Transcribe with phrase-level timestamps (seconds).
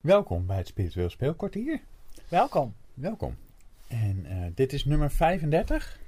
[0.00, 1.80] Welkom bij het Spiritueel Speelkwartier.
[2.28, 2.74] Welkom.
[2.94, 3.36] Welkom.
[3.88, 5.98] En eh, dit is nummer 35?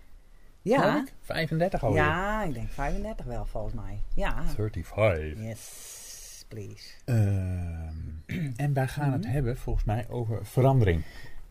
[0.62, 0.96] geloof Ja.
[1.00, 1.12] ik?
[1.20, 2.02] 35 alweer.
[2.02, 3.98] Ja, ik denk 35 wel volgens mij.
[4.14, 4.42] Ja.
[4.54, 5.38] 35.
[5.42, 6.90] Yes, please.
[7.04, 7.94] Ehm,
[8.56, 9.30] en wij gaan het Mhm.
[9.32, 11.02] hebben volgens mij over verandering.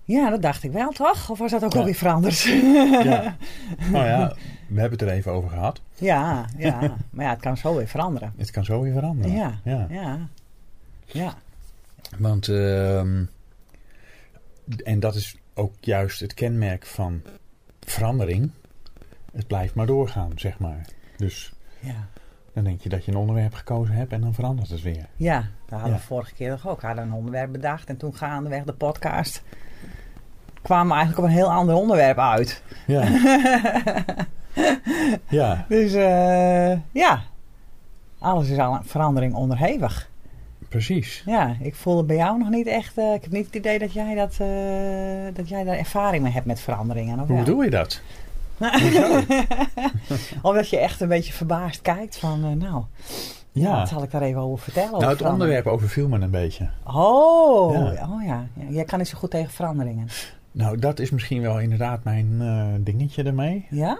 [0.03, 1.29] Ja, dat dacht ik wel, toch?
[1.29, 1.79] Of was dat ook Ja.
[1.79, 2.39] alweer veranderd?
[2.41, 3.35] Ja.
[3.91, 4.35] nou ja,
[4.67, 5.81] we hebben het er even over gehad.
[5.95, 6.95] ja, ja.
[7.09, 8.33] Maar ja, het kan zo weer veranderen.
[8.37, 9.31] Het kan zo weer veranderen.
[9.35, 9.59] Ja.
[9.63, 9.87] ja.
[9.89, 10.27] Ja.
[11.05, 11.35] Ja.
[12.17, 13.23] Want, ehm,
[14.83, 17.21] en dat is ook juist het kenmerk van
[17.79, 18.51] verandering.
[19.33, 20.85] Het blijft maar doorgaan, zeg maar.
[21.17, 22.07] Dus Ja.
[22.53, 25.05] dan denk je dat je een onderwerp gekozen hebt en dan verandert het weer.
[25.15, 25.95] Ja, dat hadden Ja.
[25.97, 26.81] we vorige keer toch ook.
[26.81, 29.43] We hadden een onderwerp bedacht en toen gaandeweg de podcast
[30.61, 32.63] kwamen we eigenlijk op een heel ander onderwerp uit.
[32.87, 33.03] Ja.
[35.29, 37.21] ja, Dus eh, ja,
[38.19, 40.09] alles is al aan verandering onderhevig.
[40.71, 41.23] Precies.
[41.25, 42.97] Ja, ik voel het bij jou nog niet echt.
[42.97, 44.47] eh, ik heb niet het idee dat jij, dat, eh,
[45.35, 47.17] dat jij daar ervaring mee hebt met veranderingen.
[47.17, 47.37] Hoe wel?
[47.37, 48.01] bedoel je dat?
[50.41, 52.83] Omdat je echt een beetje verbaasd kijkt van, eh, nou,
[53.51, 53.77] Ja.
[53.77, 54.91] wat zal ik daar even over vertellen?
[54.99, 56.69] Nou, over het onderwerp overviel me een beetje.
[56.83, 58.07] Oh, Ja.
[58.09, 58.47] oh ja.
[58.55, 58.65] ja.
[58.69, 60.07] Jij kan niet zo goed tegen veranderingen.
[60.51, 62.41] Nou, dat is misschien wel inderdaad mijn
[62.83, 63.65] dingetje ermee.
[63.69, 63.99] Ja?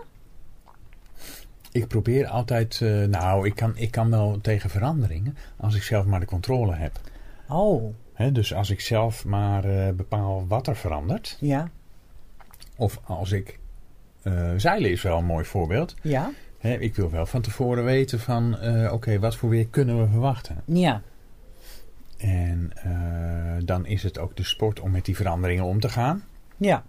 [1.72, 6.05] Ik probeer altijd, eh, nou, ik kan, ik kan wel tegen veranderingen als ik zelf
[6.05, 7.00] maar de controle heb.
[7.50, 7.94] Oh,
[8.31, 11.38] dus als ik zelf maar eh, bepaal wat er verandert.
[11.39, 11.69] ja.
[12.75, 13.59] Of als ik.
[14.22, 15.95] eh, zeilen is wel een mooi voorbeeld.
[16.02, 16.31] Ja?
[16.59, 18.58] Ik wil wel van tevoren weten van,
[18.92, 20.61] oké, wat voor weer kunnen we verwachten?
[20.66, 21.02] Ja.
[22.17, 22.72] En
[23.66, 26.23] dan is het ook de sport om met die veranderingen om te gaan.
[26.58, 26.83] Ja.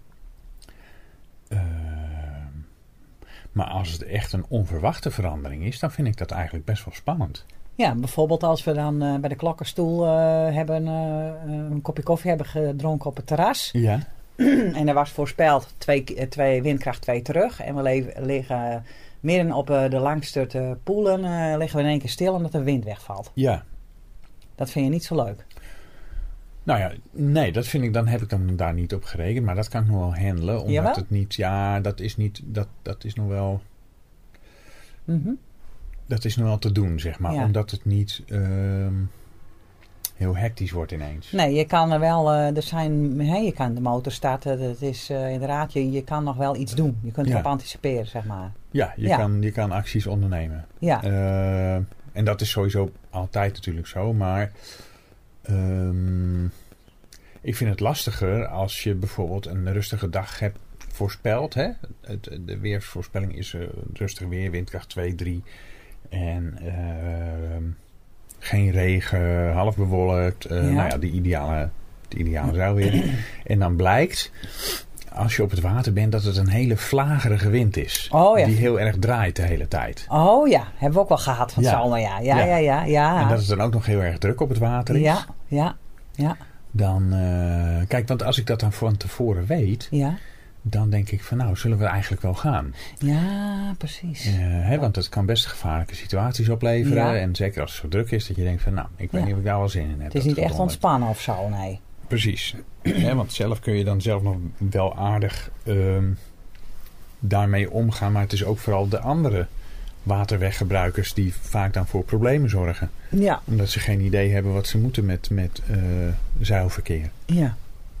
[3.53, 6.93] Maar als het echt een onverwachte verandering is, dan vind ik dat eigenlijk best wel
[6.93, 7.45] spannend.
[7.75, 12.29] Ja, bijvoorbeeld als we dan eh, bij de klokkenstoel eh, hebben, eh, een kopje koffie
[12.29, 13.69] hebben gedronken op het terras.
[13.71, 13.99] Ja.
[14.73, 17.61] En er was voorspeld twee, twee windkracht 2 terug.
[17.61, 18.85] En we liggen
[19.19, 21.19] midden op de langste poelen.
[21.57, 23.31] liggen we in één keer stil omdat de wind wegvalt.
[23.33, 23.63] Ja.
[24.55, 25.45] Dat vind je niet zo leuk.
[26.63, 29.45] Nou ja, nee, dat vind ik, dan heb ik dan daar niet op gerekend.
[29.45, 30.55] Maar dat kan ik nog wel handelen.
[30.59, 30.93] Omdat Jawel?
[30.95, 33.61] het niet, ja, dat is niet, dat, dat is nog wel,
[35.03, 35.29] Mhm.
[36.05, 37.33] dat is nog wel te doen, zeg maar.
[37.33, 37.43] Ja.
[37.43, 38.93] Omdat het niet ehm,
[40.15, 41.31] heel hectisch wordt ineens.
[41.31, 44.61] Nee, je kan er wel, eh, er zijn, hè, je kan de motor starten.
[44.61, 46.97] Het is eh, inderdaad, je, je kan nog wel iets doen.
[47.03, 47.33] Je kunt Ja.
[47.33, 48.51] erop anticiperen, zeg maar.
[48.71, 49.17] Ja, je, Ja.
[49.17, 50.65] Kan, je kan acties ondernemen.
[50.79, 51.75] Ja, Eh,
[52.11, 54.13] en dat is sowieso altijd natuurlijk zo.
[54.13, 54.51] Maar
[55.43, 56.45] ehm,
[57.41, 61.53] ik vind het lastiger als je bijvoorbeeld een rustige dag hebt voorspeld.
[61.53, 61.69] Hè?
[62.01, 63.61] Het, de weersvoorspelling is eh,
[63.93, 65.43] rustig weer, windkracht 2, 3.
[66.09, 67.63] En ehm,
[68.39, 70.45] geen regen, half bewolkt.
[70.45, 70.69] eh, Ja.
[70.69, 71.69] Nou ja, de ideale,
[72.07, 73.03] de ideale zou weer.
[73.45, 74.31] en dan blijkt,
[75.15, 78.09] als je op het water bent, dat het een hele vlagerige wind is.
[78.11, 78.45] Oh ja.
[78.45, 80.05] Die heel erg draait de hele tijd.
[80.09, 81.71] oh ja, hebben we ook wel gehad van Ja.
[81.95, 82.19] ja.
[82.19, 82.45] Ja, Ja.
[82.45, 83.21] ja, ja, ja.
[83.21, 85.01] En dat het dan ook nog heel erg druk op het water is.
[85.01, 85.75] ja, ja,
[86.11, 86.37] ja,
[86.71, 90.17] Dan, eh, kijk, want als ik dat dan van tevoren weet, ja.
[90.61, 92.73] dan denk ik van nou, zullen we eigenlijk wel gaan?
[92.97, 94.25] Ja, precies.
[94.25, 97.19] Eh, hè, want het kan best gevaarlijke situaties opleveren.
[97.21, 99.33] En zeker als het zo druk is, dat je denkt van nou, ik weet niet
[99.33, 99.99] of ik daar wel zin in heb.
[99.99, 101.79] Het is dat niet echt ontspannen of zo, nee.
[102.07, 102.55] Precies.
[103.13, 106.03] Want zelf kun je dan zelf nog wel aardig ehm,
[107.19, 108.11] daarmee omgaan.
[108.11, 109.47] Maar het is ook vooral de andere
[110.03, 112.89] waterweggebruikers die vaak dan voor problemen zorgen.
[113.09, 115.77] Ja, Omdat ze geen idee hebben wat ze moeten met, met eh,
[116.39, 117.09] zeilverkeer.
[117.25, 117.55] ja.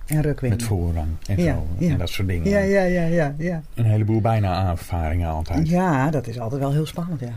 [0.05, 0.53] En rukwind.
[0.53, 1.67] Met voorrang en Ja, zo.
[1.77, 1.91] ja.
[1.91, 2.49] En dat soort dingen.
[2.49, 3.61] Ja, ja, ja, ja, ja.
[3.73, 5.69] Een heleboel bijna aanvaringen altijd.
[5.69, 7.33] Ja, dat is altijd wel heel spannend, ja.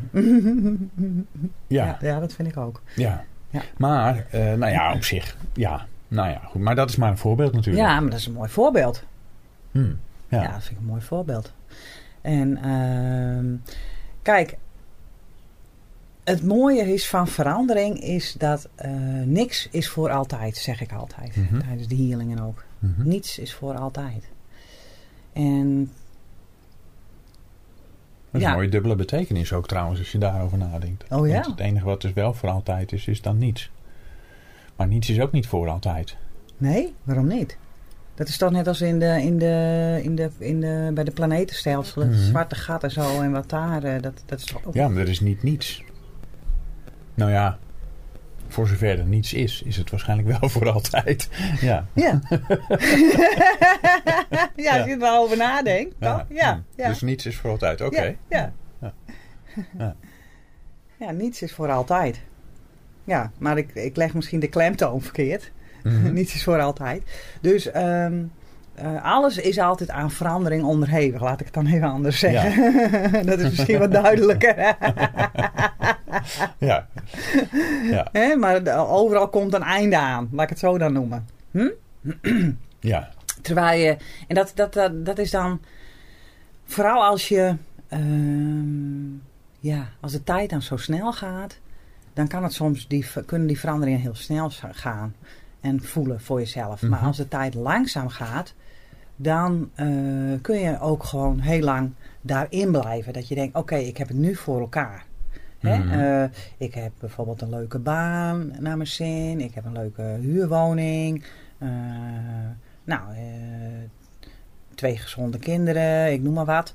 [1.67, 2.83] Ja, Ja, ja dat vind ik ook.
[2.95, 3.25] ja.
[3.51, 3.63] Ja.
[3.77, 5.37] Maar, eh, nou ja, op zich.
[5.55, 6.61] Ja, nou ja, goed.
[6.61, 7.87] Maar dat is maar een voorbeeld natuurlijk.
[7.87, 9.03] Ja, maar dat is een mooi voorbeeld.
[9.71, 9.79] Hm,
[10.29, 10.53] Ja, ja.
[10.53, 11.53] dat vind ik een mooi voorbeeld.
[12.21, 13.55] En ehm,
[14.23, 14.57] kijk,
[16.25, 18.91] het mooie is van verandering is dat eh,
[19.25, 21.37] niks is voor altijd, zeg ik altijd.
[21.37, 21.59] Mhm.
[21.61, 22.65] Tijdens de healingen ook.
[22.79, 23.09] Mhm.
[23.09, 24.29] Niets is voor altijd.
[25.33, 25.91] En
[28.31, 28.49] Dat is Ja.
[28.49, 31.05] een mooie dubbele betekenis ook trouwens, als je daarover nadenkt.
[31.13, 31.33] Oh ja?
[31.33, 33.71] Want het enige wat dus wel voor altijd is, is dan niets.
[34.77, 36.17] Maar niets is ook niet voor altijd.
[36.57, 37.57] nee, waarom niet?
[38.15, 41.11] Dat is toch net als in de, in de, in de, in de, bij de
[41.11, 42.27] planetenstelselen, het Mhm.
[42.27, 44.75] zwarte gat en zo en wat daar, eh, dat, dat is toch ook...
[44.75, 45.85] Ja, maar er is niet niets.
[47.15, 47.59] Nou ja,
[48.49, 51.29] voor zover er niets is, is het waarschijnlijk wel voor altijd.
[51.61, 51.87] Ja.
[51.93, 52.21] Ja.
[54.57, 56.25] ja, als je er wel over nadenkt, toch?
[56.29, 56.53] Ja.
[56.55, 56.81] hm.
[56.83, 56.89] ja.
[56.89, 58.17] Dus niets is voor altijd, oké.
[58.29, 58.53] Ja.
[59.79, 59.95] Ja.
[60.99, 61.11] Ja.
[61.11, 62.21] niets is voor altijd.
[63.07, 65.51] Ja, maar ik, ik leg misschien de klemtoon verkeerd.
[65.83, 66.13] Mhm.
[66.15, 67.03] Niets is voor altijd.
[67.41, 68.15] Dus ehm,
[68.75, 71.21] eh, alles is altijd aan verandering onderhevig.
[71.21, 72.73] Laat ik het dan even anders zeggen.
[73.27, 74.77] dat is misschien wat duidelijker.
[76.59, 76.89] Ja.
[77.91, 78.09] Ja.
[78.13, 80.29] Hè, maar de- overal komt een einde aan.
[80.33, 81.27] Laat ik het zo dan noemen.
[81.51, 81.69] Hm?
[82.81, 83.11] Ja.
[83.43, 83.97] Terwijl je,
[84.29, 85.61] en dat, dat, dat, dat is dan
[86.65, 87.55] vooral als je,
[87.89, 89.07] ehm,
[89.61, 91.59] ja, als de tijd dan zo snel gaat,
[92.17, 95.15] dan kan het soms, die, kunnen die veranderingen heel snel gaan
[95.61, 96.83] en voelen voor jezelf.
[96.83, 97.07] Maar Mhm.
[97.07, 98.55] als de tijd langzaam gaat,
[99.17, 99.87] dan eh,
[100.43, 101.91] kun je ook gewoon heel lang
[102.21, 103.13] daarin blijven.
[103.13, 105.05] Dat je denkt, oké, ik heb het nu voor elkaar.
[105.59, 105.79] Hè?
[105.79, 105.89] Mhm.
[106.01, 106.25] Eh,
[106.57, 109.41] ik heb bijvoorbeeld een leuke baan naar mijn zin.
[109.41, 111.25] Ik heb een leuke huurwoning.
[111.59, 111.69] Eh,
[112.85, 113.01] nou,
[114.75, 116.75] twee gezonde kinderen, ik noem maar wat.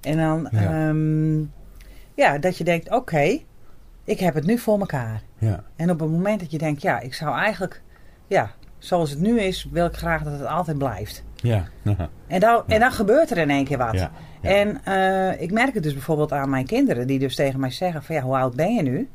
[0.00, 0.60] En dan, Ja.
[0.62, 0.94] ja,
[2.14, 3.38] ja dat je denkt, oké,
[4.08, 5.22] ik heb het nu voor elkaar.
[5.38, 5.64] Ja.
[5.76, 7.82] En op het moment dat je denkt, ja, ik zou eigenlijk,
[8.26, 11.24] ja, zoals het nu is, wil ik graag dat het altijd blijft.
[11.34, 11.64] Ja.
[12.26, 13.92] En dan, en dan gebeurt er in één keer wat.
[13.92, 14.10] Ja.
[14.42, 14.50] Ja.
[14.50, 18.02] En eh, ik merk het dus bijvoorbeeld aan mijn kinderen, die dus tegen mij zeggen:
[18.02, 19.08] van ja, hoe oud ben je nu?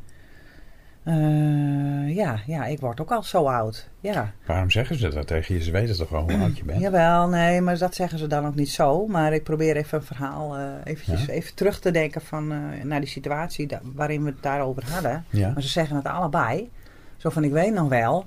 [1.04, 3.90] Eh, ja, ja, ik word ook al zo oud.
[4.00, 4.32] Ja.
[4.46, 5.64] Waarom zeggen ze dat tegen je?
[5.64, 6.82] Ze weten toch wel hoe oud je bent?
[6.86, 9.08] Jawel, nee, maar dat zeggen ze dan ook niet zo.
[9.08, 11.34] Maar ik probeer even een verhaal, eh eventjes, Ja.
[11.34, 15.26] even terug te denken van, eh, naar die situatie da- waarin we het daarover hadden.
[15.30, 15.52] Ja.
[15.54, 16.70] Maar ze zeggen het allebei.
[17.18, 18.26] Zo van, ik weet nog wel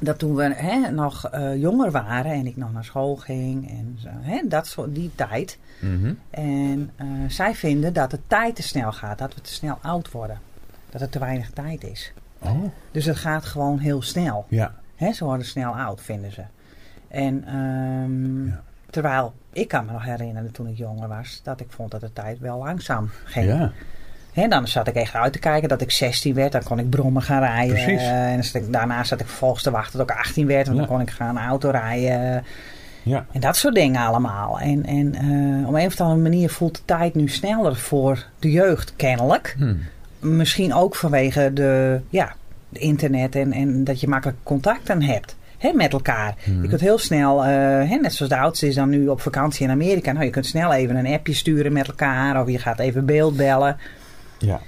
[0.00, 4.08] dat toen we hè, nog jonger waren en ik nog naar school ging en zo,
[4.12, 5.58] hè, dat soort, die tijd.
[5.80, 6.12] Mhm.
[6.30, 6.90] En
[7.28, 10.38] zij vinden dat de tijd te snel gaat, dat we te snel oud worden.
[10.90, 12.12] Dat er te weinig tijd is.
[12.38, 12.64] Oh.
[12.90, 14.44] Dus het gaat gewoon heel snel.
[14.48, 14.74] Ja.
[14.96, 16.42] Hè, ze worden snel oud, vinden ze.
[17.08, 18.60] En ehm, Ja.
[18.90, 22.12] terwijl ik kan me nog herinneren toen ik jonger was, dat ik vond dat de
[22.12, 23.46] tijd wel langzaam ging.
[23.46, 23.72] Ja.
[24.32, 26.52] Hè, dan zat ik echt uit te kijken dat ik 16 werd.
[26.52, 27.74] Dan kon ik brommen gaan rijden.
[27.74, 28.02] Precies.
[28.02, 30.66] En dan zat ik, daarna zat ik vervolgens te wachten tot ik 18 werd.
[30.66, 30.84] Want Ja.
[30.86, 32.44] dan kon ik gaan auto rijden.
[33.02, 33.26] Ja.
[33.32, 34.58] En dat soort dingen allemaal.
[34.60, 38.50] En, en eh, op een of andere manier voelt de tijd nu sneller voor de
[38.50, 39.54] jeugd, kennelijk.
[39.58, 39.74] Hm.
[40.20, 42.34] Misschien ook vanwege de, ja,
[42.68, 45.36] de internet en, en dat je makkelijk contacten hebt.
[45.58, 46.34] Hè, met elkaar.
[46.44, 46.62] Mhm.
[46.62, 49.72] Je kunt heel snel, hè, net zoals de oudste is dan nu op vakantie in
[49.72, 50.12] Amerika.
[50.12, 52.42] Nou, je kunt snel even een appje sturen met elkaar.
[52.42, 53.76] Of je gaat even beeldbellen.
[54.38, 54.60] Ja.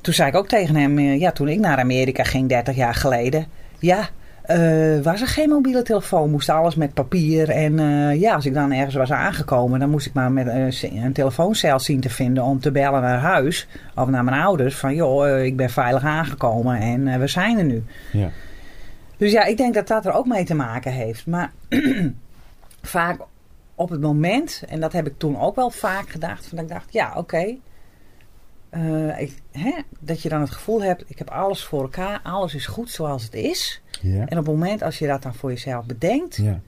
[0.00, 2.94] Toen zei ik ook tegen hem, eh, ja, toen ik naar Amerika ging, 30 jaar
[2.94, 3.46] geleden.
[3.78, 4.08] Ja,
[4.44, 7.50] eh, was er geen mobiele telefoon, moest alles met papier.
[7.50, 11.02] En eh, ja, als ik dan ergens was aangekomen, dan moest ik maar met eh,
[11.04, 13.66] een telefooncel zien te vinden om te bellen naar huis.
[13.94, 17.84] Of naar mijn ouders, van joh, ik ben veilig aangekomen en we zijn er nu.
[18.12, 18.30] Ja.
[19.16, 21.26] Dus ja, ik denk dat dat er ook mee te maken heeft.
[21.26, 21.52] Maar
[22.82, 23.20] vaak
[23.74, 26.72] op het moment, en dat heb ik toen ook wel vaak gedacht, van dat ik
[26.72, 27.56] dacht, ja, oké.
[30.00, 33.24] dat je dan het gevoel hebt, ik heb alles voor elkaar, alles is goed zoals
[33.24, 33.82] het is.
[34.12, 34.20] Ja.
[34.28, 36.60] En op het moment als je dat dan voor jezelf bedenkt, Ja.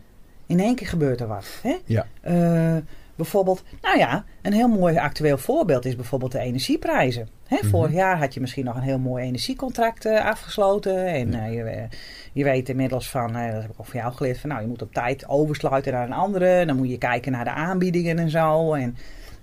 [0.47, 1.47] in één keer gebeurt er wat.
[1.63, 1.77] Hè?
[1.85, 2.07] Ja.
[2.21, 2.77] Eh,
[3.17, 7.29] bijvoorbeeld, nou ja, een heel mooi actueel voorbeeld is bijvoorbeeld de energieprijzen.
[7.47, 7.67] Hè, Mhm.
[7.69, 11.07] Vorig jaar had je misschien nog een heel mooi energiecontract eh, afgesloten.
[11.07, 11.47] En Ja.
[11.47, 11.89] eh, je,
[12.33, 14.83] je weet inmiddels van, dat heb ik ook van jou geleerd, van nou, je moet
[14.83, 16.67] op tijd oversluiten naar een andere.
[16.67, 18.73] Dan moet je kijken naar de aanbiedingen en zo.
[18.73, 18.97] En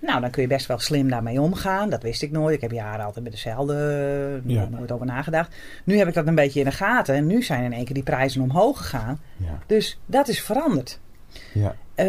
[0.06, 1.90] nou, dan kun je best wel slim daarmee omgaan.
[1.90, 2.54] Dat wist ik nooit.
[2.54, 3.74] Ik heb jaren altijd met dezelfde,
[4.44, 4.68] eh, Ja.
[4.70, 5.54] nooit over nagedacht.
[5.84, 7.14] Nu heb ik dat een beetje in de gaten.
[7.14, 9.20] En nu zijn in één keer die prijzen omhoog gegaan.
[9.36, 9.58] Ja.
[9.66, 10.98] Dus dat is veranderd.
[11.52, 11.74] Ja.
[11.94, 12.06] Eh,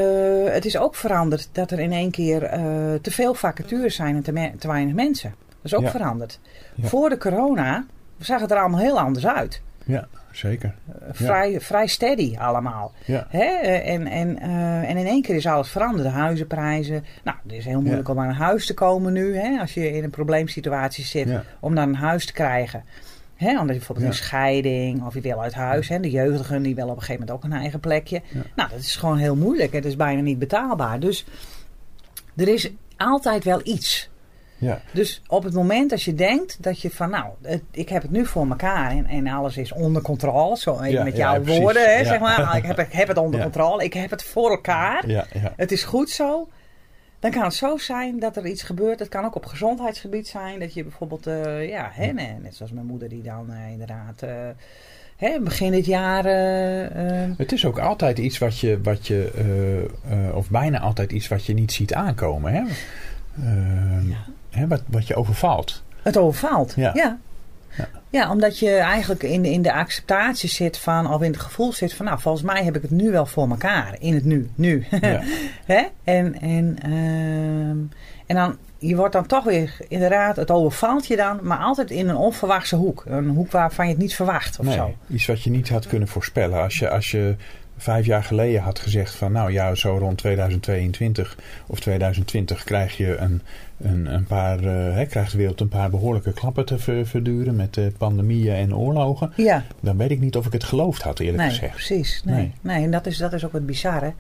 [0.53, 2.61] het is ook veranderd dat er in één keer eh,
[3.01, 5.33] te veel vacatures zijn en te, weinig mensen.
[5.47, 5.89] Dat is ook Ja.
[5.91, 6.39] veranderd.
[6.81, 7.85] Voor de corona
[8.19, 9.61] zag het er allemaal heel anders uit.
[9.85, 10.07] Ja.
[10.31, 10.73] Zeker.
[10.87, 12.91] Eh, vrij, vrij steady allemaal.
[13.05, 13.27] Ja.
[13.29, 13.43] Hè?
[13.43, 16.03] Eh, En, en, eh, en in één keer is alles veranderd.
[16.03, 17.03] De huizenprijzen.
[17.23, 18.13] Nou, het is heel moeilijk Ja.
[18.13, 19.37] om aan een huis te komen nu.
[19.37, 19.59] Hè?
[19.59, 21.29] Als je in een probleemsituatie zit.
[21.59, 22.83] Om dan een huis te krijgen.
[23.35, 23.49] Hè?
[23.51, 25.05] Omdat je bijvoorbeeld een scheiding.
[25.05, 25.89] Of je wil uit huis.
[25.89, 25.99] Hè?
[25.99, 28.21] De jeugdigen die willen op een gegeven moment ook een eigen plekje.
[28.55, 29.73] Nou, dat is gewoon heel moeilijk.
[29.73, 30.99] Het is bijna niet betaalbaar.
[30.99, 31.25] Dus
[32.35, 34.09] er is altijd wel iets.
[34.57, 34.81] Ja.
[34.91, 38.11] Dus op het moment als je denkt dat je van nou, het- ik heb het
[38.11, 41.95] nu voor elkaar en, en alles is onder controle, zo even Ja, met jouw woorden,
[41.97, 42.57] hè, zeg maar.
[42.57, 45.03] Ik heb, ik heb het onder controle, ik heb het voor elkaar,
[45.55, 46.47] het is goed zo.
[47.19, 48.99] Dan kan het zo zijn dat er iets gebeurt.
[48.99, 50.59] Het kan ook op gezondheidsgebied zijn.
[50.59, 54.21] Dat je bijvoorbeeld, eh, ja, hè, nee, net zoals mijn moeder die dan eh, inderdaad
[55.19, 56.23] eh, begin dit jaar
[57.37, 59.31] Het is ook altijd iets wat je, wat je
[60.33, 62.53] of bijna altijd iets wat je niet ziet aankomen.
[62.53, 62.61] Hè?
[63.43, 64.15] Eh, Ja.
[64.49, 65.83] hè, wat, wat je overvalt.
[66.01, 66.73] het overvalt.
[66.75, 66.91] Ja.
[66.93, 67.17] Ja.
[67.77, 67.87] Ja.
[68.09, 71.73] Ja, omdat je eigenlijk in de, in de acceptatie zit van, of in het gevoel
[71.73, 73.95] zit van, nou, volgens mij heb ik het nu wel voor elkaar.
[73.99, 74.85] In het nu, nu.
[75.01, 75.21] Ja.
[75.65, 75.83] Hè?
[76.03, 77.77] En, en, ehm,
[78.25, 82.09] en dan, je wordt dan toch weer, inderdaad, het overvalt je dan, maar altijd in
[82.09, 83.03] een onverwachte hoek.
[83.07, 84.93] Een hoek waarvan je het niet verwacht of Nee, zo.
[85.09, 86.61] iets wat je niet had kunnen voorspellen.
[86.61, 87.35] Als je, als je
[87.77, 93.15] vijf jaar geleden had gezegd van nou ja, zo rond 2022 of 2020 krijg je
[93.17, 93.41] een,
[93.77, 97.77] een, een paar, hè, krijgt de wereld een paar behoorlijke klappen te ver- verduren met
[97.77, 99.31] eh, pandemieën en oorlogen.
[99.35, 101.73] Ja, Dan weet ik niet of ik het geloofd had eerlijk nee, gezegd.
[101.73, 102.21] precies.
[102.25, 102.35] Nee.
[102.35, 102.53] Nee.
[102.61, 102.83] Nee.
[102.83, 104.13] en dat is, dat is ook wat bizarre.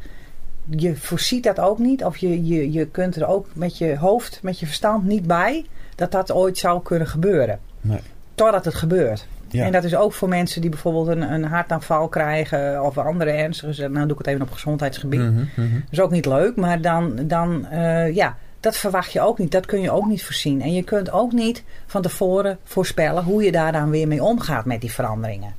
[0.69, 4.39] Je voorziet dat ook niet, of je, je, je kunt er ook met je hoofd,
[4.43, 7.59] met je verstand niet bij dat dat ooit zou kunnen gebeuren.
[7.81, 7.99] Nee.
[8.35, 9.27] Totdat het gebeurt.
[9.55, 9.65] Ja.
[9.65, 13.87] En dat is ook voor mensen die bijvoorbeeld een, een hartaanval krijgen of andere ernstige,
[13.87, 15.19] nou doe ik het even op gezondheidsgebied.
[15.19, 15.45] Mhm.
[15.55, 19.51] Dat is ook niet leuk, maar dan, dan eh, ja, dat verwacht je ook niet.
[19.51, 20.61] Dat kun je ook niet voorzien.
[20.61, 24.65] En je kunt ook niet van tevoren voorspellen hoe je daar dan weer mee omgaat
[24.65, 25.53] met die veranderingen.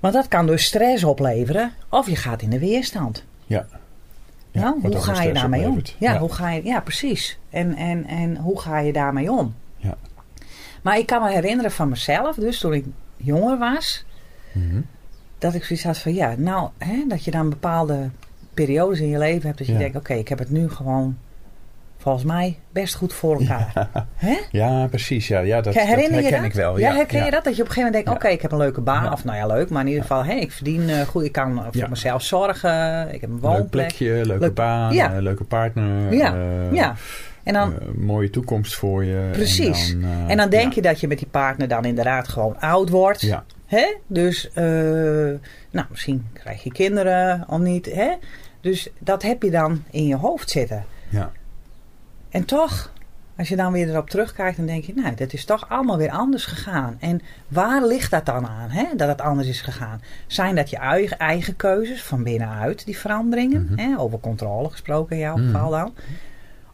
[0.00, 3.24] Want dat kan dus stress opleveren of je gaat in de weerstand.
[3.46, 3.66] Ja.
[4.50, 5.80] Ja, nou, hoe ga je daarmee om?
[5.98, 6.18] Ja, Ja.
[6.18, 7.38] Hoe ga je, ja, precies.
[7.50, 9.54] En, en, en hoe ga je daarmee om?
[10.82, 10.90] Ja.
[10.90, 12.84] Maar ik kan me herinneren van mezelf, dus toen ik
[13.16, 14.04] jonger was,
[14.52, 14.80] Mhm.
[15.38, 18.10] dat ik zoiets had van ja, nou, hè, dat je dan bepaalde
[18.54, 19.78] periodes in je leven hebt dat je Ja.
[19.78, 21.16] denkt, oké, ik heb het nu gewoon
[21.98, 23.88] volgens mij best goed voor elkaar.
[24.14, 24.36] Hè?
[24.50, 25.28] Ja, precies.
[25.28, 26.44] Ja, ja dat, dat Herinner herken je dat?
[26.44, 26.78] ik wel.
[26.78, 27.24] Ja, Ja, herken ja.
[27.24, 27.44] je dat?
[27.44, 28.28] Dat je op een gegeven moment denkt, Ja.
[28.28, 29.04] oké, ik heb een leuke baan.
[29.04, 29.12] Ja.
[29.12, 31.54] Of nou ja, leuk, maar in ieder geval, hé, ik verdien eh, goed, ik kan
[31.54, 31.88] voor Ja.
[31.88, 33.70] mezelf zorgen, ik heb een Leuk woonplek.
[33.70, 35.12] plekje, leuke Leuk- baan, Ja.
[35.14, 36.14] eh, leuke partner.
[36.14, 36.94] Ja, eh, ja.
[37.42, 39.28] En dan, eh, mooie toekomst voor je.
[39.32, 39.92] Precies.
[39.92, 40.72] En dan, eh, en dan denk ja.
[40.74, 43.20] je dat je met die partner dan inderdaad gewoon oud wordt.
[43.20, 43.94] Ja, Hè?
[44.06, 44.64] Dus, eh,
[45.70, 47.92] nou, misschien krijg je kinderen of niet.
[47.94, 48.10] Hè?
[48.60, 50.84] Dus dat heb je dan in je hoofd zitten.
[51.08, 51.30] ja,
[52.28, 52.92] En toch,
[53.36, 56.10] als je dan weer erop terugkijkt, dan denk je, nou, dat is toch allemaal weer
[56.10, 56.96] anders gegaan.
[57.00, 60.00] En waar ligt dat dan aan, hè, dat het anders is gegaan?
[60.26, 63.64] Zijn dat je eigen, eigen keuzes van binnenuit, die veranderingen?
[63.70, 63.78] Mhm.
[63.78, 65.46] hè, over controle gesproken in jouw Mhm.
[65.46, 65.94] geval dan.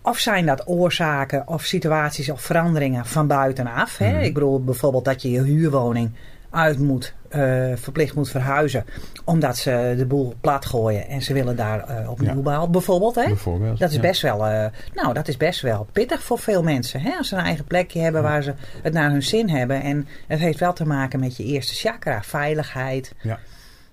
[0.06, 3.98] Of zijn dat oorzaken of situaties of veranderingen van buitenaf?
[3.98, 4.12] Hè?
[4.12, 4.22] Mhm.
[4.22, 6.10] Ik bedoel bijvoorbeeld dat je je huurwoning
[6.50, 8.84] uit moet, eh, verplicht moet verhuizen.
[9.24, 12.40] Omdat ze de boel plat gooien en ze willen daar eh, opnieuw Ja.
[12.40, 12.70] bouwen.
[12.70, 13.24] Bijvoorbeeld, hè?
[13.24, 13.78] bijvoorbeeld.
[13.78, 14.00] Dat is ja.
[14.00, 17.00] best wel, eh, nou, dat is best wel pittig voor veel mensen.
[17.00, 17.16] Hè?
[17.16, 19.82] Als ze een eigen plekje hebben waar ze het naar hun zin hebben.
[19.82, 22.22] En het heeft wel te maken met je eerste chakra.
[22.22, 23.38] Veiligheid, Ja.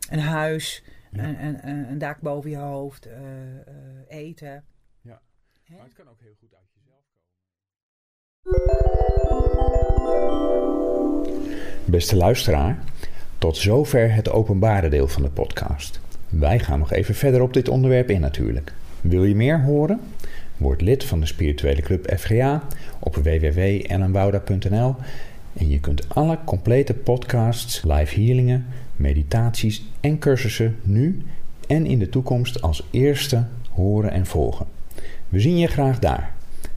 [0.10, 3.08] een huis, een, een, een een dak boven je hoofd,
[4.08, 4.64] eten.
[5.68, 7.04] Maar het kan ook heel goed uit jezelf
[11.86, 12.84] Beste luisteraar,
[13.38, 16.00] tot zover het openbare deel van de podcast.
[16.30, 18.74] Wij gaan nog even verder op dit onderwerp in natuurlijk.
[19.02, 20.02] Wil je meer horen?
[20.58, 22.64] Word lid van de spirituele club FGA
[23.00, 24.96] op www.ellenbouda.nl
[25.54, 28.66] en je kunt alle complete podcasts, live healingen,
[28.96, 31.22] meditaties en cursussen nu
[31.68, 34.66] en in de toekomst als eerste horen en volgen.
[35.34, 36.34] We zien je graag daar.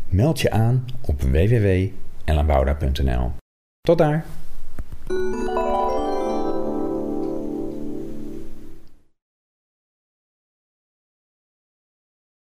[0.08, 3.32] Meld je aan op www.ellenbouda.nl.
[3.80, 4.24] Tot daar!